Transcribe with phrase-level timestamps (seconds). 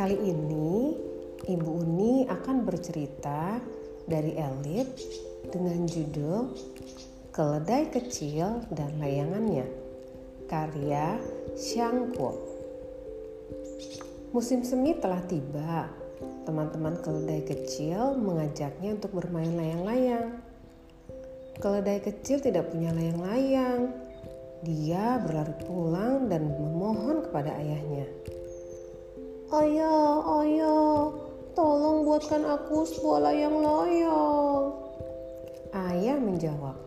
[0.00, 0.96] Kali ini
[1.44, 3.60] Ibu Uni akan bercerita
[4.08, 4.96] dari Elip
[5.52, 6.56] dengan judul
[7.28, 9.68] Keledai Kecil dan Layangannya
[10.48, 11.20] Karya
[11.52, 12.32] Xiangguo
[14.32, 15.92] Musim semi telah tiba.
[16.48, 20.40] Teman-teman keledai kecil mengajaknya untuk bermain layang-layang.
[21.60, 23.92] Keledai kecil tidak punya layang-layang.
[24.64, 28.08] Dia berlari pulang dan memohon kepada ayahnya
[29.50, 31.10] Ayah, ayah,
[31.58, 34.70] tolong buatkan aku sebuah layang-layang.
[35.74, 36.78] Ayah menjawab,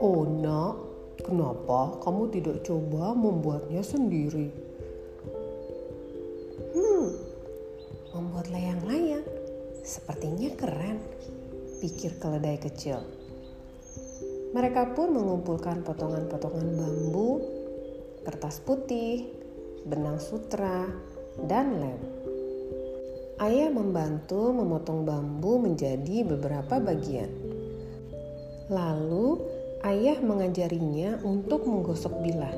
[0.00, 0.80] Oh nak,
[1.20, 4.48] kenapa kamu tidak coba membuatnya sendiri?
[6.72, 7.12] Hmm,
[8.16, 9.28] membuat layang-layang
[9.84, 11.04] sepertinya keren,
[11.84, 13.04] pikir keledai kecil.
[14.56, 17.44] Mereka pun mengumpulkan potongan-potongan bambu,
[18.24, 19.28] kertas putih,
[19.84, 20.88] benang sutra,
[21.46, 22.00] dan lem.
[23.38, 27.30] Ayah membantu memotong bambu menjadi beberapa bagian.
[28.66, 29.38] Lalu,
[29.78, 32.50] Ayah mengajarinya untuk menggosok bilah.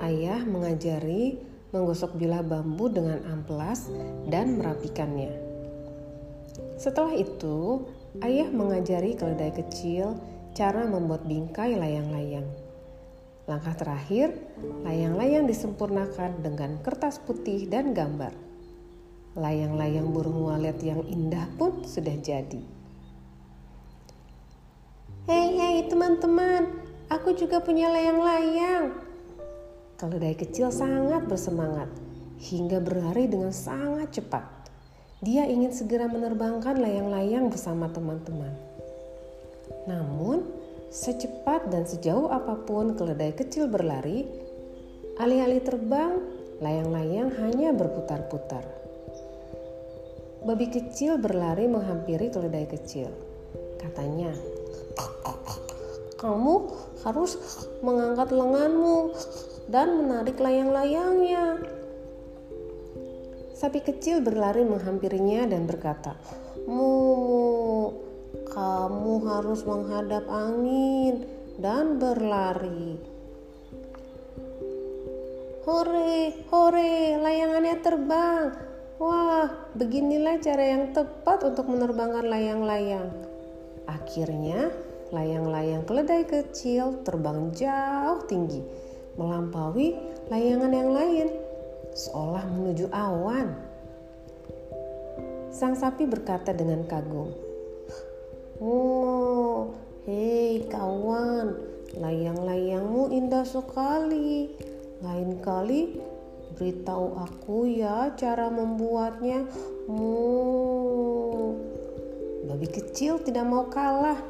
[0.00, 1.36] Ayah mengajari
[1.76, 3.92] menggosok bilah bambu dengan amplas
[4.32, 5.28] dan merapikannya.
[6.80, 7.84] Setelah itu,
[8.24, 10.16] ayah mengajari keledai kecil
[10.56, 12.48] cara membuat bingkai layang-layang.
[13.46, 14.34] Langkah terakhir,
[14.82, 18.34] layang-layang disempurnakan dengan kertas putih dan gambar.
[19.38, 22.58] Layang-layang burung walet yang indah pun sudah jadi.
[25.30, 26.74] Hei, hei teman-teman,
[27.06, 28.98] aku juga punya layang-layang.
[29.94, 31.86] Keledai kecil sangat bersemangat
[32.42, 34.42] hingga berlari dengan sangat cepat.
[35.22, 38.50] Dia ingin segera menerbangkan layang-layang bersama teman-teman.
[39.86, 40.55] Namun,
[40.90, 44.26] secepat dan sejauh apa pun keledai kecil berlari,
[45.18, 46.20] alih-alih terbang,
[46.62, 48.64] layang-layang hanya berputar-putar.
[50.46, 53.10] Babi kecil berlari menghampiri keledai kecil.
[53.82, 54.30] Katanya,
[56.16, 56.54] kamu
[57.04, 57.36] harus
[57.84, 59.12] mengangkat lenganmu
[59.68, 61.60] dan menarik layang-layangnya.
[63.56, 66.16] Sapi kecil berlari menghampirinya dan berkata,
[66.68, 66.92] Mu,
[69.26, 71.26] harus menghadap angin
[71.58, 72.96] dan berlari.
[75.66, 78.54] Hore, hore, layangannya terbang.
[79.02, 83.10] Wah, beginilah cara yang tepat untuk menerbangkan layang-layang.
[83.84, 84.72] Akhirnya,
[85.12, 88.64] layang-layang keledai kecil terbang jauh tinggi,
[89.20, 89.98] melampaui
[90.32, 91.28] layangan yang lain,
[91.92, 93.52] seolah menuju awan.
[95.52, 97.36] Sang sapi berkata dengan kagum,
[98.64, 98.95] "Oh,
[100.06, 101.58] hei kawan,
[101.98, 104.54] layang-layangmu indah sekali.
[105.02, 105.98] Lain kali
[106.54, 109.50] beritahu aku ya cara membuatnya."
[109.90, 110.14] Mu.
[112.46, 114.22] Babi kecil tidak mau kalah.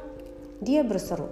[0.57, 1.29] Dia berseru,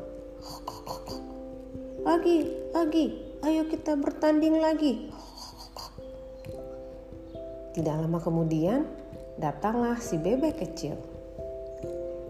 [2.06, 5.10] "Lagi, lagi, ayo kita bertanding lagi."
[7.74, 8.86] Tidak lama kemudian,
[9.42, 11.15] datanglah si bebek kecil.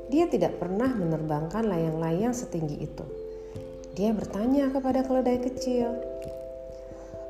[0.06, 3.06] Dia tidak pernah menerbangkan layang-layang setinggi itu.
[3.96, 5.98] Dia bertanya kepada keledai kecil,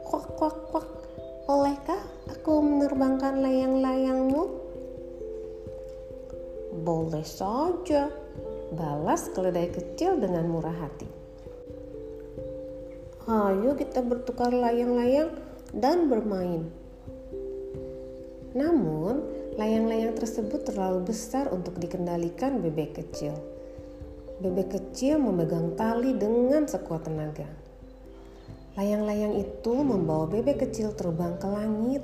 [0.03, 0.89] "Kwak, kwak, kwak,
[1.47, 4.43] olehkah aku menerbangkan layang-layangmu?"
[6.83, 8.11] Boleh saja,
[8.75, 11.07] balas keledai kecil dengan murah hati.
[13.25, 15.33] Ayo kita bertukar layang-layang
[15.73, 16.69] dan bermain.
[18.53, 19.21] Namun,
[19.55, 23.35] layang-layang tersebut terlalu besar untuk dikendalikan bebek kecil.
[24.43, 27.47] Bebek kecil memegang tali dengan sekuat tenaga.
[28.75, 32.03] Layang-layang itu membawa bebek kecil terbang ke langit.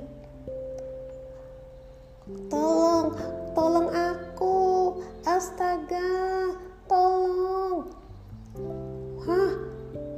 [2.48, 3.12] Tolong,
[3.52, 4.56] tolong aku.
[5.28, 6.56] Astaga,
[6.88, 7.92] tolong.
[9.28, 9.52] Hah,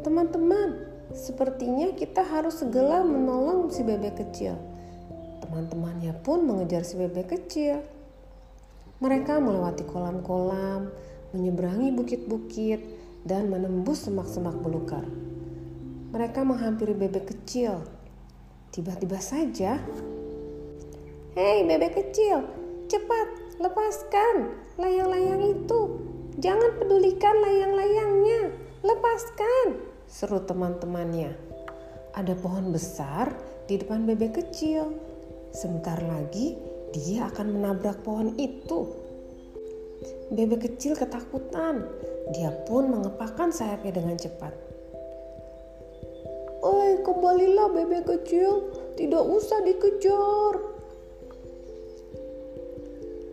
[0.07, 4.55] teman-teman, sepertinya kita harus segera menolong si bebek kecil.
[5.55, 7.79] Teman-temannya pun mengejar si bebek kecil.
[8.99, 10.91] Mereka melewati kolam-kolam,
[11.31, 12.83] menyeberangi bukit-bukit,
[13.23, 15.07] dan menembus semak-semak belukar.
[16.11, 17.87] Mereka menghampiri bebek kecil.
[18.75, 19.79] Tiba-tiba saja,
[21.39, 22.51] "Hei, bebek kecil,
[22.91, 25.81] cepat lepaskan layang-layang itu.
[26.43, 28.59] Jangan pedulikan layang-layangnya.
[28.83, 31.31] Lepaskan!" seru teman-temannya.
[32.11, 33.31] Ada pohon besar
[33.71, 35.14] di depan bebek kecil.
[35.55, 36.59] Sebentar lagi
[36.91, 38.91] dia akan menabrak pohon itu.
[40.35, 41.87] Bebek kecil ketakutan.
[42.35, 44.51] Dia pun mengepakkan sayapnya dengan cepat.
[46.65, 50.55] Oi, kembalilah bebek kecil, tidak usah dikejar.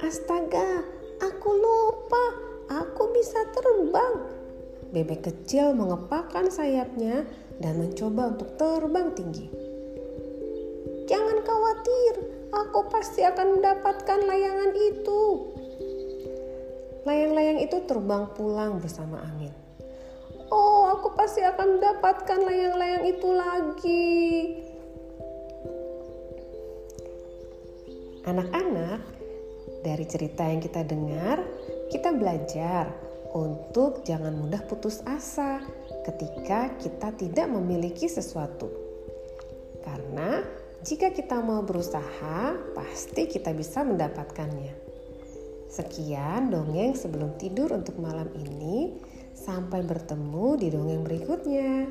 [0.03, 0.83] Astaga,
[1.23, 2.25] aku lupa,
[2.69, 4.13] aku bisa terbang.
[4.91, 7.23] Bebek kecil mengepakkan sayapnya
[7.63, 9.60] dan mencoba untuk terbang tinggi.
[12.51, 15.21] Aku pasti akan mendapatkan layangan itu.
[17.07, 19.55] Layang-layang itu terbang pulang bersama angin.
[20.51, 24.19] Oh, aku pasti akan mendapatkan layang-layang itu lagi.
[28.27, 28.99] Anak-anak,
[29.81, 31.41] dari cerita yang kita dengar,
[31.89, 32.91] kita belajar
[33.31, 35.63] untuk jangan mudah putus asa
[36.03, 38.80] ketika kita tidak memiliki sesuatu.
[40.81, 44.73] Jika kita mau berusaha, pasti kita bisa mendapatkannya.
[45.69, 48.97] Sekian dongeng sebelum tidur untuk malam ini.
[49.31, 51.85] Sampai bertemu di dongeng berikutnya.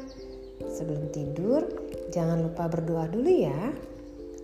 [0.66, 1.64] Sebelum tidur,
[2.10, 3.72] jangan lupa berdoa dulu ya.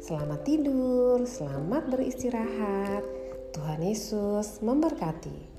[0.00, 3.02] Selamat tidur, selamat beristirahat.
[3.50, 5.58] Tuhan Yesus memberkati.